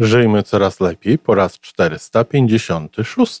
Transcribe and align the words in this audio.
Żyjmy 0.00 0.42
coraz 0.42 0.80
lepiej 0.80 1.18
po 1.18 1.34
raz 1.34 1.58
456. 1.58 3.40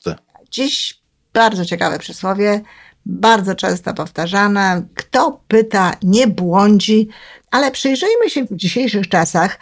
Dziś 0.50 1.00
bardzo 1.32 1.64
ciekawe 1.64 1.98
przysłowie, 1.98 2.60
bardzo 3.06 3.54
często 3.54 3.94
powtarzane. 3.94 4.82
Kto 4.94 5.40
pyta, 5.48 5.92
nie 6.02 6.26
błądzi, 6.26 7.08
ale 7.50 7.70
przyjrzyjmy 7.70 8.30
się 8.30 8.44
w 8.44 8.56
dzisiejszych 8.56 9.08
czasach 9.08 9.58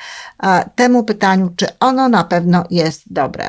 temu 0.74 1.04
pytaniu, 1.04 1.54
czy 1.56 1.66
ono 1.80 2.08
na 2.08 2.24
pewno 2.24 2.64
jest 2.70 3.12
dobre. 3.12 3.48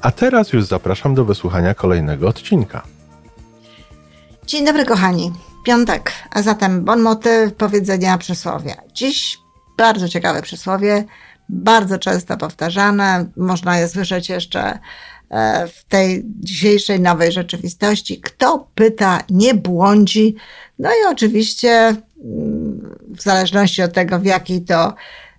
a 0.00 0.10
teraz 0.10 0.52
już 0.52 0.64
zapraszam 0.64 1.14
do 1.14 1.24
wysłuchania 1.24 1.74
kolejnego 1.74 2.28
odcinka. 2.28 2.82
Dzień 4.46 4.66
dobry, 4.66 4.84
kochani. 4.84 5.32
Piątek, 5.64 6.12
a 6.30 6.42
zatem 6.42 6.84
bon 6.84 7.00
motyw 7.00 7.54
powiedzenia 7.54 8.18
przysłowia. 8.18 8.74
Dziś 8.94 9.38
bardzo 9.76 10.08
ciekawe 10.08 10.42
przysłowie, 10.42 11.04
bardzo 11.48 11.98
często 11.98 12.36
powtarzane. 12.36 13.26
Można 13.36 13.78
je 13.78 13.88
słyszeć 13.88 14.28
jeszcze 14.28 14.78
e, 15.30 15.68
w 15.68 15.84
tej 15.84 16.22
dzisiejszej 16.26 17.00
nowej 17.00 17.32
rzeczywistości. 17.32 18.20
Kto 18.20 18.68
pyta, 18.74 19.22
nie 19.30 19.54
błądzi. 19.54 20.36
No 20.78 20.90
i 20.90 21.12
oczywiście, 21.12 21.70
mm, 21.70 22.96
w 23.08 23.22
zależności 23.22 23.82
od 23.82 23.92
tego, 23.92 24.18
w 24.18 24.24
jakiej 24.24 24.62
to 24.62 24.94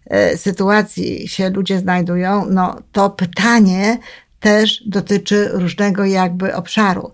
e, 0.05 0.37
sytuacji 0.37 1.27
się 1.27 1.49
ludzie 1.49 1.79
znajdują, 1.79 2.45
no 2.49 2.75
to 2.91 3.09
pytanie 3.09 3.97
też 4.41 4.83
dotyczy 4.85 5.49
różnego 5.53 6.05
jakby 6.05 6.55
obszaru. 6.55 7.11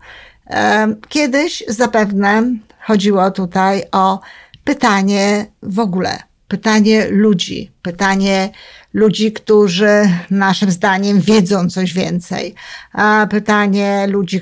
Kiedyś 1.10 1.64
zapewne 1.68 2.44
chodziło 2.86 3.32
tutaj 3.32 3.84
o 3.92 4.20
pytanie 4.64 5.46
w 5.64 5.80
ogóle, 5.80 6.20
pytanie 6.48 7.08
ludzi, 7.10 7.72
pytanie 7.82 8.50
ludzi, 8.94 9.32
którzy 9.32 10.10
naszym 10.30 10.72
zdaniem 10.72 11.22
wiedzą 11.22 11.70
coś 11.70 11.94
więcej, 11.94 12.56
pytanie 13.30 14.08
ludzi, 14.08 14.42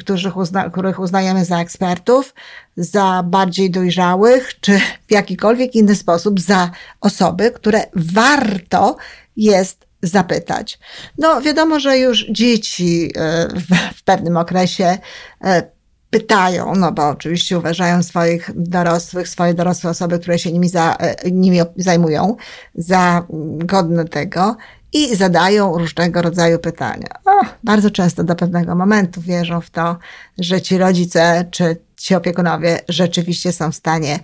których 0.72 1.00
uznajemy 1.00 1.46
za 1.46 1.62
ekspertów, 1.62 2.34
za 2.78 3.24
bardziej 3.26 3.72
dojrzałych, 3.72 4.60
czy 4.60 4.80
w 5.08 5.12
jakikolwiek 5.12 5.76
inny 5.76 5.96
sposób 5.96 6.40
za 6.40 6.72
osoby, 7.02 7.52
które 7.52 7.82
warto 7.96 8.98
jest 9.38 9.85
zapytać. 10.08 10.80
No, 11.18 11.42
wiadomo, 11.42 11.80
że 11.80 11.98
już 11.98 12.26
dzieci 12.30 13.12
e, 13.16 13.48
w 13.96 14.04
pewnym 14.04 14.38
okresie 14.38 14.98
e, 15.44 15.76
pytają, 16.10 16.76
no 16.76 16.92
bo 16.92 17.10
oczywiście 17.10 17.58
uważają 17.58 18.04
swoich 18.04 18.52
dorosłych, 18.56 19.28
swoje 19.28 19.54
dorosłe 19.54 19.90
osoby, 19.90 20.20
które 20.20 20.40
się 20.40 20.52
nimi, 20.52 20.70
za, 20.70 20.96
e, 20.96 21.32
nimi 21.32 21.60
zajmują, 21.76 22.36
za 22.76 23.26
godne 23.58 24.06
tego 24.06 24.58
i 24.94 25.16
zadają 25.16 25.78
różnego 25.78 26.22
rodzaju 26.22 26.60
pytania. 26.60 27.08
O, 27.26 27.46
bardzo 27.64 27.92
często 27.92 28.24
do 28.24 28.36
pewnego 28.36 28.76
momentu 28.76 29.22
wierzą 29.22 29.62
w 29.62 29.70
to, 29.70 29.98
że 30.40 30.62
ci 30.62 30.78
rodzice 30.78 31.46
czy 31.52 31.78
ci 31.98 32.16
opiekunowie 32.16 32.80
rzeczywiście 32.90 33.52
są 33.52 33.72
w 33.72 33.76
stanie 33.76 34.20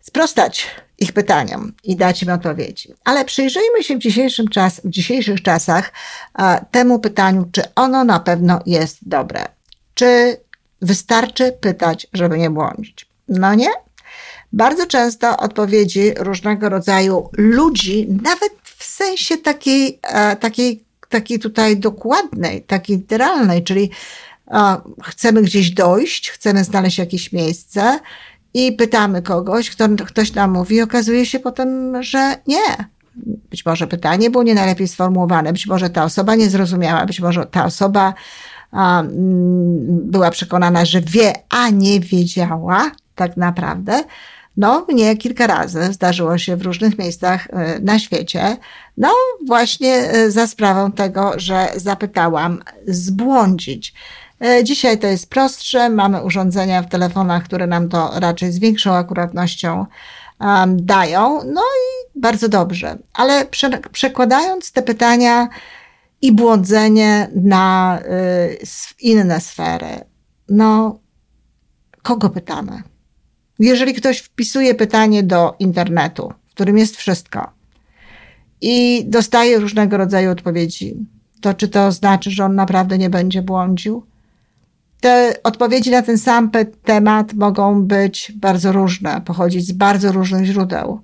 sprostać 0.00 0.66
ich 1.00 1.12
pytaniom 1.12 1.72
i 1.84 1.96
dać 1.96 2.22
im 2.22 2.30
odpowiedzi. 2.30 2.94
Ale 3.04 3.24
przyjrzyjmy 3.24 3.82
się 3.82 3.96
w, 3.96 3.98
dzisiejszym 3.98 4.48
czas, 4.48 4.80
w 4.84 4.90
dzisiejszych 4.90 5.42
czasach 5.42 5.92
a, 6.34 6.60
temu 6.70 6.98
pytaniu, 6.98 7.48
czy 7.52 7.62
ono 7.74 8.04
na 8.04 8.20
pewno 8.20 8.60
jest 8.66 8.98
dobre. 9.02 9.44
Czy 9.94 10.36
wystarczy 10.82 11.52
pytać, 11.60 12.06
żeby 12.12 12.38
nie 12.38 12.50
błądzić? 12.50 13.06
No 13.28 13.54
nie. 13.54 13.70
Bardzo 14.52 14.86
często 14.86 15.36
odpowiedzi 15.36 16.12
różnego 16.16 16.68
rodzaju 16.68 17.30
ludzi, 17.32 18.06
nawet 18.22 18.52
w 18.62 18.84
sensie 18.84 19.38
takiej, 19.38 19.98
a, 20.02 20.36
takiej, 20.36 20.84
takiej 21.08 21.38
tutaj 21.38 21.76
dokładnej, 21.76 22.62
takiej 22.62 22.96
literalnej, 22.96 23.64
czyli 23.64 23.90
a, 24.46 24.80
chcemy 25.04 25.42
gdzieś 25.42 25.70
dojść, 25.70 26.30
chcemy 26.30 26.64
znaleźć 26.64 26.98
jakieś 26.98 27.32
miejsce, 27.32 27.98
i 28.54 28.72
pytamy 28.72 29.22
kogoś, 29.22 29.70
kto, 29.70 29.88
ktoś 30.06 30.34
nam 30.34 30.50
mówi, 30.52 30.82
okazuje 30.82 31.26
się 31.26 31.40
potem, 31.40 32.02
że 32.02 32.36
nie. 32.46 32.90
Być 33.50 33.66
może 33.66 33.86
pytanie 33.86 34.30
było 34.30 34.44
nie 34.44 34.54
najlepiej 34.54 34.88
sformułowane, 34.88 35.52
być 35.52 35.66
może 35.66 35.90
ta 35.90 36.04
osoba 36.04 36.34
nie 36.34 36.50
zrozumiała, 36.50 37.06
być 37.06 37.20
może 37.20 37.46
ta 37.46 37.64
osoba 37.64 38.14
a, 38.72 39.00
mm, 39.00 40.10
była 40.10 40.30
przekonana, 40.30 40.84
że 40.84 41.00
wie, 41.00 41.32
a 41.48 41.70
nie 41.70 42.00
wiedziała 42.00 42.90
tak 43.14 43.36
naprawdę. 43.36 44.04
No, 44.56 44.86
mnie 44.88 45.16
kilka 45.16 45.46
razy 45.46 45.92
zdarzyło 45.92 46.38
się 46.38 46.56
w 46.56 46.62
różnych 46.62 46.98
miejscach 46.98 47.46
y, 47.46 47.80
na 47.82 47.98
świecie. 47.98 48.56
No, 48.96 49.08
właśnie 49.46 50.14
y, 50.14 50.30
za 50.30 50.46
sprawą 50.46 50.92
tego, 50.92 51.32
że 51.36 51.68
zapytałam 51.76 52.62
zbłądzić. 52.86 53.94
E, 54.44 54.64
dzisiaj 54.64 54.98
to 54.98 55.06
jest 55.06 55.30
prostsze. 55.30 55.90
Mamy 55.90 56.22
urządzenia 56.22 56.82
w 56.82 56.88
telefonach, 56.88 57.44
które 57.44 57.66
nam 57.66 57.88
to 57.88 58.10
raczej 58.14 58.52
z 58.52 58.58
większą 58.58 58.92
akuratnością 58.92 59.86
um, 60.40 60.86
dają. 60.86 61.40
No 61.44 61.60
i 61.60 62.20
bardzo 62.20 62.48
dobrze. 62.48 62.98
Ale 63.14 63.46
prze, 63.46 63.70
przekładając 63.92 64.72
te 64.72 64.82
pytania 64.82 65.48
i 66.22 66.32
błądzenie 66.32 67.30
na 67.34 67.98
y, 68.00 68.58
inne 69.00 69.40
sfery, 69.40 70.00
no, 70.48 70.98
kogo 72.02 72.30
pytamy? 72.30 72.82
Jeżeli 73.58 73.94
ktoś 73.94 74.18
wpisuje 74.18 74.74
pytanie 74.74 75.22
do 75.22 75.56
internetu, 75.58 76.32
w 76.48 76.54
którym 76.54 76.78
jest 76.78 76.96
wszystko, 76.96 77.50
i 78.60 79.04
dostaje 79.06 79.58
różnego 79.58 79.96
rodzaju 79.96 80.30
odpowiedzi, 80.30 81.06
to 81.40 81.54
czy 81.54 81.68
to 81.68 81.92
znaczy, 81.92 82.30
że 82.30 82.44
on 82.44 82.54
naprawdę 82.54 82.98
nie 82.98 83.10
będzie 83.10 83.42
błądził? 83.42 84.09
Te 85.00 85.34
odpowiedzi 85.44 85.90
na 85.90 86.02
ten 86.02 86.18
sam 86.18 86.50
temat 86.84 87.32
mogą 87.34 87.82
być 87.82 88.32
bardzo 88.36 88.72
różne, 88.72 89.20
pochodzić 89.20 89.66
z 89.66 89.72
bardzo 89.72 90.12
różnych 90.12 90.44
źródeł. 90.44 91.00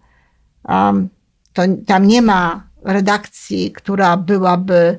Um, 0.69 1.09
to, 1.53 1.63
tam 1.87 2.07
nie 2.07 2.23
ma 2.23 2.67
redakcji, 2.85 3.73
która 3.73 4.17
byłaby, 4.17 4.99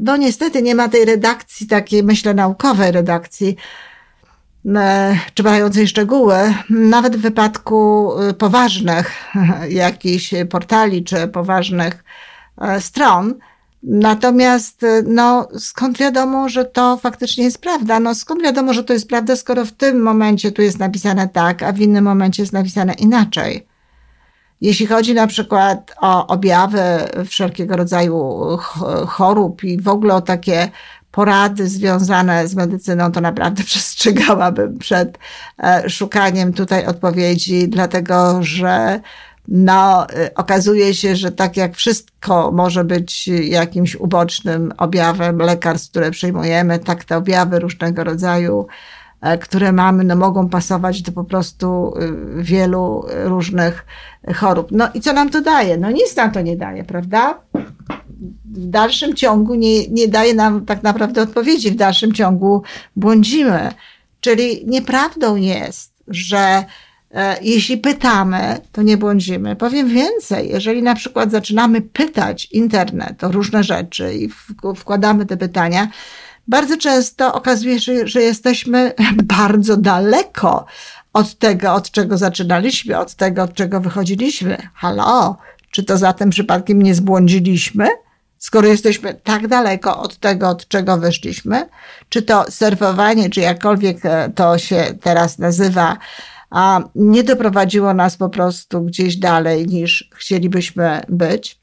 no 0.00 0.16
niestety 0.16 0.62
nie 0.62 0.74
ma 0.74 0.88
tej 0.88 1.04
redakcji, 1.04 1.66
takiej 1.66 2.02
myślę 2.02 2.34
naukowej 2.34 2.92
redakcji, 2.92 3.56
e, 4.76 5.18
czy 5.34 5.42
badającej 5.42 5.88
szczegóły, 5.88 6.54
nawet 6.70 7.16
w 7.16 7.20
wypadku 7.20 8.10
e, 8.20 8.34
poważnych 8.34 9.12
jakichś 9.68 10.34
portali 10.50 11.04
czy 11.04 11.28
poważnych 11.28 12.04
e, 12.60 12.80
stron, 12.80 13.34
Natomiast, 13.86 14.82
y, 14.82 15.04
no, 15.06 15.48
skąd 15.58 15.98
wiadomo, 15.98 16.48
że 16.48 16.64
to 16.64 16.96
faktycznie 16.96 17.44
jest 17.44 17.58
prawda? 17.58 18.00
No, 18.00 18.14
skąd 18.14 18.42
wiadomo, 18.42 18.74
że 18.74 18.84
to 18.84 18.92
jest 18.92 19.08
prawda, 19.08 19.36
skoro 19.36 19.64
w 19.64 19.72
tym 19.72 20.02
momencie 20.02 20.52
tu 20.52 20.62
jest 20.62 20.78
napisane 20.78 21.28
tak, 21.28 21.62
a 21.62 21.72
w 21.72 21.80
innym 21.80 22.04
momencie 22.04 22.42
jest 22.42 22.52
napisane 22.52 22.92
inaczej? 22.92 23.66
Jeśli 24.60 24.86
chodzi 24.86 25.14
na 25.14 25.26
przykład 25.26 25.94
o 26.00 26.26
objawy 26.26 26.80
wszelkiego 27.26 27.76
rodzaju 27.76 28.38
chorób 29.06 29.64
i 29.64 29.80
w 29.80 29.88
ogóle 29.88 30.14
o 30.14 30.20
takie 30.20 30.68
porady 31.10 31.68
związane 31.68 32.48
z 32.48 32.54
medycyną, 32.54 33.12
to 33.12 33.20
naprawdę 33.20 33.64
przestrzegałabym 33.70 34.78
przed 34.78 35.18
e, 35.62 35.90
szukaniem 35.90 36.52
tutaj 36.52 36.86
odpowiedzi, 36.86 37.68
dlatego 37.68 38.38
że 38.42 39.00
no, 39.48 40.06
y, 40.10 40.34
okazuje 40.34 40.94
się, 40.94 41.16
że 41.16 41.32
tak 41.32 41.56
jak 41.56 41.76
wszystko 41.76 42.52
może 42.52 42.84
być 42.84 43.28
jakimś 43.28 43.96
ubocznym 43.96 44.72
objawem 44.76 45.38
lekarstw, 45.38 45.90
które 45.90 46.10
przyjmujemy, 46.10 46.78
tak 46.78 47.04
te 47.04 47.16
objawy 47.16 47.58
różnego 47.58 48.04
rodzaju, 48.04 48.66
e, 49.20 49.38
które 49.38 49.72
mamy, 49.72 50.04
no 50.04 50.16
mogą 50.16 50.48
pasować 50.48 51.02
do 51.02 51.12
po 51.12 51.24
prostu 51.24 51.94
y, 52.38 52.42
wielu 52.42 53.04
różnych 53.24 53.86
chorób. 54.34 54.68
No 54.70 54.88
i 54.94 55.00
co 55.00 55.12
nam 55.12 55.30
to 55.30 55.40
daje? 55.40 55.76
No 55.76 55.90
nic 55.90 56.16
nam 56.16 56.32
to 56.32 56.40
nie 56.40 56.56
daje, 56.56 56.84
prawda? 56.84 57.40
W 58.44 58.66
dalszym 58.66 59.14
ciągu 59.14 59.54
nie, 59.54 59.88
nie 59.88 60.08
daje 60.08 60.34
nam 60.34 60.66
tak 60.66 60.82
naprawdę 60.82 61.22
odpowiedzi, 61.22 61.70
w 61.70 61.76
dalszym 61.76 62.12
ciągu 62.12 62.62
błądzimy. 62.96 63.72
Czyli 64.20 64.66
nieprawdą 64.66 65.36
jest, 65.36 65.92
że 66.08 66.64
jeśli 67.42 67.78
pytamy, 67.78 68.58
to 68.72 68.82
nie 68.82 68.96
błądzimy. 68.96 69.56
Powiem 69.56 69.88
więcej, 69.88 70.48
jeżeli 70.48 70.82
na 70.82 70.94
przykład 70.94 71.30
zaczynamy 71.30 71.80
pytać 71.80 72.48
internet 72.52 73.24
o 73.24 73.32
różne 73.32 73.64
rzeczy 73.64 74.14
i 74.14 74.28
wkładamy 74.76 75.26
te 75.26 75.36
pytania, 75.36 75.88
bardzo 76.48 76.76
często 76.76 77.34
okazuje 77.34 77.80
się, 77.80 78.06
że 78.06 78.22
jesteśmy 78.22 78.92
bardzo 79.38 79.76
daleko 79.76 80.66
od 81.12 81.38
tego, 81.38 81.74
od 81.74 81.90
czego 81.90 82.18
zaczynaliśmy, 82.18 82.98
od 82.98 83.14
tego, 83.14 83.42
od 83.42 83.54
czego 83.54 83.80
wychodziliśmy. 83.80 84.56
Halo, 84.74 85.36
czy 85.70 85.82
to 85.82 85.98
zatem 85.98 86.30
przypadkiem 86.30 86.82
nie 86.82 86.94
zbłądziliśmy? 86.94 87.88
Skoro 88.38 88.68
jesteśmy 88.68 89.14
tak 89.14 89.48
daleko 89.48 90.02
od 90.02 90.18
tego, 90.18 90.48
od 90.48 90.68
czego 90.68 90.98
wyszliśmy, 90.98 91.68
czy 92.08 92.22
to 92.22 92.44
serwowanie, 92.50 93.30
czy 93.30 93.40
jakkolwiek 93.40 94.06
e, 94.06 94.30
to 94.34 94.58
się 94.58 94.84
teraz 95.00 95.38
nazywa, 95.38 95.96
a 96.54 96.80
nie 96.94 97.24
doprowadziło 97.24 97.94
nas 97.94 98.16
po 98.16 98.28
prostu 98.28 98.82
gdzieś 98.82 99.16
dalej 99.16 99.66
niż 99.66 100.10
chcielibyśmy 100.14 101.00
być. 101.08 101.58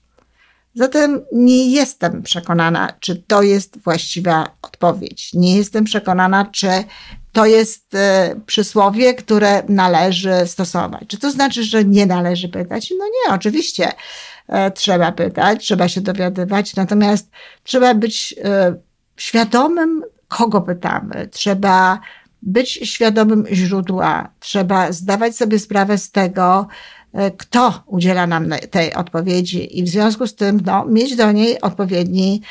Zatem 0.75 1.21
nie 1.31 1.71
jestem 1.71 2.21
przekonana, 2.21 2.93
czy 2.99 3.15
to 3.15 3.41
jest 3.41 3.79
właściwa 3.79 4.55
odpowiedź. 4.61 5.33
Nie 5.33 5.57
jestem 5.57 5.83
przekonana, 5.83 6.45
czy 6.45 6.69
to 7.31 7.45
jest 7.45 7.95
e, 7.95 8.35
przysłowie, 8.45 9.13
które 9.13 9.63
należy 9.69 10.33
stosować. 10.45 11.03
Czy 11.07 11.17
to 11.17 11.31
znaczy, 11.31 11.63
że 11.63 11.85
nie 11.85 12.05
należy 12.05 12.49
pytać? 12.49 12.93
No 12.97 13.05
nie, 13.05 13.35
oczywiście 13.35 13.91
e, 14.47 14.71
trzeba 14.71 15.11
pytać, 15.11 15.63
trzeba 15.63 15.87
się 15.87 16.01
dowiadywać, 16.01 16.75
natomiast 16.75 17.29
trzeba 17.63 17.93
być 17.93 18.35
e, 18.43 18.75
świadomym, 19.17 20.03
kogo 20.27 20.61
pytamy. 20.61 21.27
Trzeba 21.31 21.99
być 22.41 22.69
świadomym 22.69 23.45
źródła. 23.51 24.29
Trzeba 24.39 24.91
zdawać 24.91 25.35
sobie 25.35 25.59
sprawę 25.59 25.97
z 25.97 26.11
tego, 26.11 26.67
kto 27.37 27.83
udziela 27.85 28.27
nam 28.27 28.49
tej 28.71 28.93
odpowiedzi 28.93 29.79
i 29.79 29.83
w 29.83 29.89
związku 29.89 30.27
z 30.27 30.35
tym 30.35 30.61
no, 30.65 30.85
mieć 30.85 31.15
do 31.15 31.31
niej 31.31 31.61
odpowiedni 31.61 32.41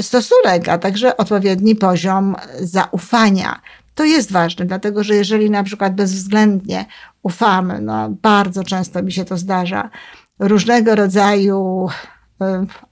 stosunek, 0.00 0.68
a 0.68 0.78
także 0.78 1.16
odpowiedni 1.16 1.76
poziom 1.76 2.36
zaufania. 2.60 3.60
To 3.94 4.04
jest 4.04 4.32
ważne, 4.32 4.66
dlatego 4.66 5.04
że 5.04 5.14
jeżeli 5.14 5.50
na 5.50 5.62
przykład 5.62 5.94
bezwzględnie 5.94 6.86
ufamy, 7.22 7.80
no 7.80 8.08
bardzo 8.08 8.64
często 8.64 9.02
mi 9.02 9.12
się 9.12 9.24
to 9.24 9.36
zdarza, 9.36 9.90
różnego 10.38 10.94
rodzaju 10.94 11.88
e, 11.88 12.19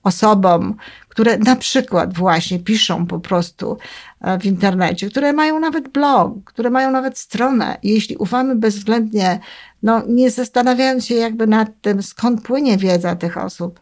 osobom, 0.03 0.75
które 1.09 1.39
na 1.39 1.57
przykład 1.57 2.15
właśnie 2.15 2.59
piszą 2.59 3.07
po 3.07 3.21
prostu 3.21 3.79
e, 4.21 4.39
w 4.39 4.45
internecie, 4.45 5.11
które 5.11 5.33
mają 5.33 5.61
nawet 5.61 5.89
blog, 5.89 6.33
które 6.45 6.71
mają 6.71 6.91
nawet 6.91 7.19
stronę. 7.19 7.79
jeśli 7.83 8.17
ufamy 8.17 8.57
bezwzględnie 8.57 9.41
no, 9.83 10.03
nie 10.09 10.31
zastanawiając 10.31 11.07
się 11.07 11.15
jakby 11.15 11.47
nad 11.47 11.69
tym, 11.81 12.03
skąd 12.03 12.43
płynie 12.43 12.77
wiedza 12.77 13.17
tych 13.17 13.39
osób, 13.39 13.81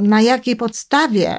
na 0.00 0.20
jakiej 0.20 0.56
podstawie 0.56 1.38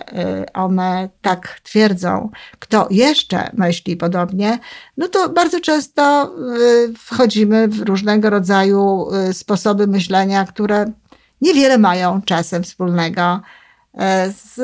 one 0.54 1.10
tak 1.22 1.60
twierdzą, 1.64 2.30
kto 2.60 2.88
jeszcze 2.92 3.50
myśli 3.54 3.98
podobnie, 3.98 4.60
no 4.98 5.08
to 5.08 5.30
bardzo 5.30 5.60
często 5.60 6.32
wchodzimy 6.98 7.68
w 7.68 7.80
różnego 7.80 8.30
rodzaju 8.30 9.08
sposoby 9.34 9.88
myślenia, 9.88 10.46
które 10.46 10.86
niewiele 11.42 11.78
mają 11.78 12.22
czasem 12.22 12.64
wspólnego 12.64 13.42
z, 14.34 14.56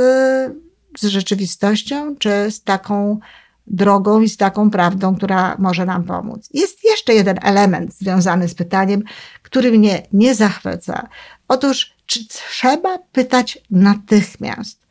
z 1.00 1.06
rzeczywistością, 1.06 2.16
czy 2.16 2.52
z 2.52 2.64
taką 2.64 3.20
drogą 3.68 4.22
i 4.22 4.30
z 4.30 4.38
taką 4.38 4.72
prawdą, 4.72 5.16
która 5.16 5.56
może 5.60 5.86
nam 5.86 6.04
pomóc. 6.04 6.50
Jest 6.54 6.84
jeszcze 6.84 7.14
jeden 7.14 7.40
element 7.44 7.94
związany 7.94 8.48
z 8.48 8.56
pytaniem, 8.56 9.04
który 9.44 9.72
mnie 9.72 10.08
nie 10.14 10.36
zachwyca. 10.36 11.08
Otóż, 11.48 11.96
czy 12.06 12.28
trzeba 12.28 13.00
pytać 13.00 13.60
natychmiast? 13.72 14.88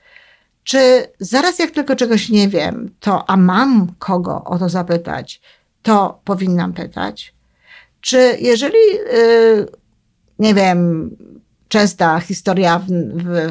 Czy 0.65 1.06
zaraz 1.21 1.59
jak 1.59 1.71
tylko 1.71 1.97
czegoś 1.97 2.29
nie 2.29 2.49
wiem, 2.49 2.91
to 3.00 3.31
a 3.31 3.37
mam 3.37 3.94
kogo 3.99 4.44
o 4.44 4.59
to 4.59 4.69
zapytać, 4.69 5.41
to 5.83 6.21
powinnam 6.25 6.73
pytać? 6.73 7.35
Czy 8.00 8.37
jeżeli, 8.41 8.79
yy, 9.12 9.67
nie 10.38 10.55
wiem, 10.55 11.11
częsta 11.76 12.20
historia 12.20 12.78
w, 12.78 12.87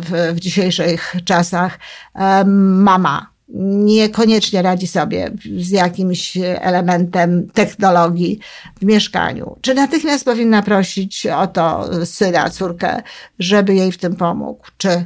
w, 0.02 0.36
w 0.36 0.40
dzisiejszych 0.40 1.16
czasach, 1.26 1.80
mama 2.46 3.30
niekoniecznie 3.84 4.62
radzi 4.62 4.88
sobie 4.88 5.32
z 5.58 5.70
jakimś 5.70 6.38
elementem 6.42 7.48
technologii 7.48 8.40
w 8.82 8.86
mieszkaniu. 8.86 9.58
Czy 9.62 9.74
natychmiast 9.74 10.26
powinna 10.26 10.62
prosić 10.62 11.26
o 11.26 11.48
to 11.48 11.90
syna, 12.06 12.50
córkę, 12.50 13.02
żeby 13.40 13.76
jej 13.76 13.92
w 13.92 13.98
tym 13.98 14.16
pomógł, 14.16 14.68
czy 14.78 15.06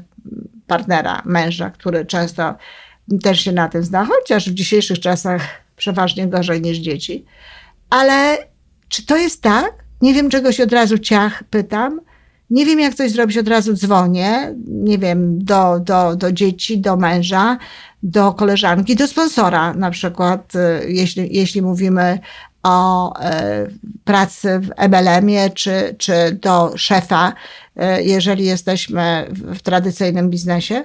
partnera, 0.68 1.22
męża, 1.26 1.70
który 1.70 2.06
często 2.06 2.56
też 3.24 3.42
się 3.42 3.52
na 3.52 3.70
tym 3.70 3.84
zna, 3.84 4.06
chociaż 4.06 4.50
w 4.50 4.54
dzisiejszych 4.54 5.00
czasach 5.00 5.42
przeważnie 5.76 6.28
gorzej 6.28 6.62
niż 6.62 6.78
dzieci. 6.78 7.26
Ale 7.90 8.38
czy 8.90 9.06
to 9.06 9.18
jest 9.18 9.42
tak? 9.42 9.72
Nie 10.02 10.14
wiem, 10.14 10.30
czegoś 10.30 10.60
od 10.60 10.74
razu 10.74 10.98
ciach 10.98 11.44
pytam. 11.44 12.02
Nie 12.50 12.66
wiem, 12.66 12.80
jak 12.80 12.96
coś 12.96 13.12
zrobić, 13.12 13.38
od 13.38 13.48
razu 13.48 13.74
dzwonię, 13.74 14.56
nie 14.68 14.98
wiem, 14.98 15.44
do, 15.44 15.80
do, 15.80 16.16
do 16.16 16.32
dzieci, 16.32 16.80
do 16.80 16.98
męża, 16.98 17.58
do 18.04 18.34
koleżanki, 18.34 18.96
do 18.96 19.08
sponsora 19.08 19.74
na 19.74 19.92
przykład, 19.92 20.56
y, 20.56 20.92
jeśli, 20.92 21.36
jeśli 21.36 21.62
mówimy 21.62 22.20
o 22.64 23.14
y, 23.14 23.24
pracy 24.04 24.60
w 24.60 24.70
MLM-ie, 24.90 25.50
czy, 25.50 25.96
czy 25.98 26.38
do 26.42 26.74
szefa, 26.76 27.34
y, 27.78 28.04
jeżeli 28.04 28.46
jesteśmy 28.46 29.28
w 29.32 29.62
tradycyjnym 29.62 30.30
biznesie? 30.30 30.84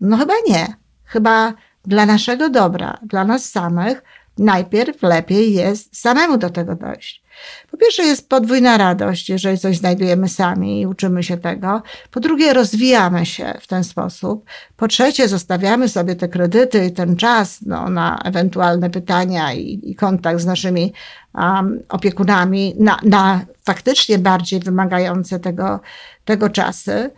No 0.00 0.16
chyba 0.16 0.34
nie. 0.48 0.66
Chyba 1.04 1.54
dla 1.84 2.06
naszego 2.06 2.50
dobra, 2.50 2.98
dla 3.02 3.24
nas 3.24 3.50
samych, 3.50 4.02
najpierw 4.38 5.02
lepiej 5.02 5.54
jest 5.54 6.00
samemu 6.00 6.38
do 6.38 6.50
tego 6.50 6.74
dojść. 6.74 7.23
Po 7.70 7.76
pierwsze 7.76 8.02
jest 8.02 8.28
podwójna 8.28 8.76
radość, 8.78 9.28
jeżeli 9.28 9.58
coś 9.58 9.76
znajdujemy 9.76 10.28
sami 10.28 10.80
i 10.80 10.86
uczymy 10.86 11.22
się 11.22 11.36
tego. 11.36 11.82
Po 12.10 12.20
drugie 12.20 12.52
rozwijamy 12.52 13.26
się 13.26 13.54
w 13.60 13.66
ten 13.66 13.84
sposób. 13.84 14.44
Po 14.76 14.88
trzecie 14.88 15.28
zostawiamy 15.28 15.88
sobie 15.88 16.16
te 16.16 16.28
kredyty 16.28 16.86
i 16.86 16.92
ten 16.92 17.16
czas 17.16 17.58
no, 17.66 17.88
na 17.88 18.18
ewentualne 18.24 18.90
pytania 18.90 19.52
i, 19.52 19.80
i 19.82 19.94
kontakt 19.94 20.40
z 20.40 20.46
naszymi 20.46 20.92
um, 21.34 21.82
opiekunami 21.88 22.74
na, 22.78 22.98
na 23.02 23.40
faktycznie 23.64 24.18
bardziej 24.18 24.60
wymagające 24.60 25.40
tego, 25.40 25.80
tego 26.24 26.50
czasy. 26.50 27.10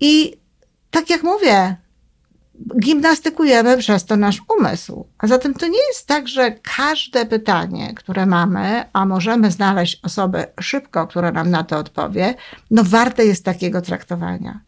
I 0.00 0.36
tak 0.90 1.10
jak 1.10 1.22
mówię, 1.22 1.76
gimnastykujemy 2.80 3.78
przez 3.78 4.04
to 4.04 4.16
nasz 4.16 4.42
umysł. 4.58 5.06
A 5.18 5.26
zatem 5.26 5.54
to 5.54 5.66
nie 5.66 5.86
jest 5.88 6.06
tak, 6.06 6.28
że 6.28 6.52
każde 6.76 7.26
pytanie, 7.26 7.94
które 7.94 8.26
mamy, 8.26 8.84
a 8.92 9.06
możemy 9.06 9.50
znaleźć 9.50 10.00
osobę 10.02 10.46
szybko, 10.60 11.06
która 11.06 11.32
nam 11.32 11.50
na 11.50 11.64
to 11.64 11.78
odpowie, 11.78 12.34
no 12.70 12.84
warte 12.84 13.24
jest 13.24 13.44
takiego 13.44 13.82
traktowania. 13.82 14.60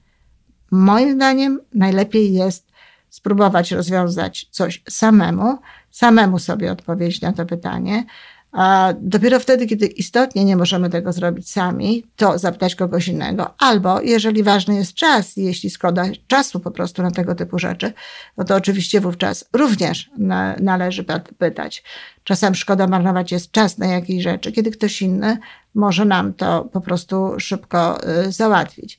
Moim 0.70 1.14
zdaniem 1.14 1.60
najlepiej 1.74 2.32
jest 2.32 2.72
spróbować 3.08 3.72
rozwiązać 3.72 4.48
coś 4.50 4.82
samemu, 4.88 5.58
samemu 5.90 6.38
sobie 6.38 6.72
odpowiedzieć 6.72 7.20
na 7.20 7.32
to 7.32 7.46
pytanie, 7.46 8.04
a 8.52 8.94
dopiero 9.00 9.40
wtedy, 9.40 9.66
kiedy 9.66 9.86
istotnie 9.86 10.44
nie 10.44 10.56
możemy 10.56 10.90
tego 10.90 11.12
zrobić 11.12 11.50
sami, 11.50 12.04
to 12.16 12.38
zapytać 12.38 12.74
kogoś 12.74 13.08
innego. 13.08 13.54
Albo 13.58 14.00
jeżeli 14.00 14.42
ważny 14.42 14.74
jest 14.74 14.94
czas, 14.94 15.36
jeśli 15.36 15.70
szkoda 15.70 16.04
czasu 16.26 16.60
po 16.60 16.70
prostu 16.70 17.02
na 17.02 17.10
tego 17.10 17.34
typu 17.34 17.58
rzeczy, 17.58 17.92
no 18.36 18.44
to 18.44 18.56
oczywiście 18.56 19.00
wówczas 19.00 19.44
również 19.52 20.10
na, 20.18 20.56
należy 20.60 21.04
pytać. 21.38 21.84
Czasem 22.24 22.54
szkoda 22.54 22.86
marnować 22.86 23.32
jest 23.32 23.50
czas 23.50 23.78
na 23.78 23.86
jakieś 23.86 24.22
rzeczy, 24.22 24.52
kiedy 24.52 24.70
ktoś 24.70 25.02
inny 25.02 25.38
może 25.74 26.04
nam 26.04 26.34
to 26.34 26.64
po 26.72 26.80
prostu 26.80 27.40
szybko 27.40 28.08
y, 28.26 28.32
załatwić. 28.32 28.98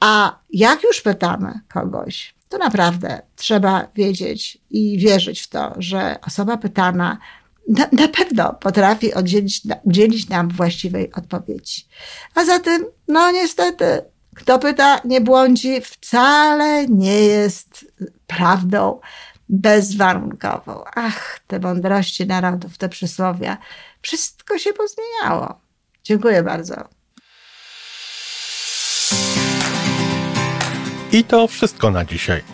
A 0.00 0.38
jak 0.50 0.82
już 0.82 1.00
pytamy 1.00 1.60
kogoś, 1.72 2.34
to 2.48 2.58
naprawdę 2.58 3.22
trzeba 3.36 3.88
wiedzieć 3.94 4.58
i 4.70 4.98
wierzyć 4.98 5.40
w 5.40 5.48
to, 5.48 5.74
że 5.78 6.16
osoba 6.26 6.56
pytana 6.56 7.18
na, 7.68 7.86
na 7.92 8.08
pewno 8.08 8.52
potrafi 8.52 9.14
oddzielić, 9.14 9.60
udzielić 9.82 10.28
nam 10.28 10.48
właściwej 10.48 11.12
odpowiedzi. 11.12 11.86
A 12.34 12.44
zatem, 12.44 12.84
no 13.08 13.30
niestety, 13.30 14.02
kto 14.34 14.58
pyta, 14.58 15.00
nie 15.04 15.20
błądzi, 15.20 15.80
wcale 15.80 16.86
nie 16.86 17.20
jest 17.20 17.86
prawdą 18.26 19.00
bezwarunkową. 19.48 20.84
Ach, 20.94 21.40
te 21.46 21.60
mądrości 21.60 22.26
narodów, 22.26 22.78
te 22.78 22.88
przysłowia. 22.88 23.58
Wszystko 24.02 24.58
się 24.58 24.72
pozmieniało. 24.72 25.60
Dziękuję 26.04 26.42
bardzo. 26.42 26.74
I 31.12 31.24
to 31.24 31.46
wszystko 31.46 31.90
na 31.90 32.04
dzisiaj. 32.04 32.53